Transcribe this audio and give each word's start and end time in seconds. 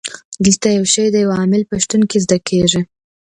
دلته 0.45 0.67
یو 0.77 0.85
شی 0.93 1.05
د 1.11 1.15
یو 1.23 1.31
عامل 1.37 1.61
په 1.69 1.75
شتون 1.83 2.01
کې 2.09 2.17
زده 2.25 2.37
کیږي. 2.47 2.81